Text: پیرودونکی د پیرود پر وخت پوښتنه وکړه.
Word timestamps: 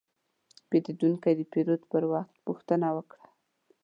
پیرودونکی 0.69 1.33
د 1.37 1.41
پیرود 1.51 1.81
پر 1.91 2.03
وخت 2.13 2.33
پوښتنه 2.45 2.87
وکړه. 2.95 3.25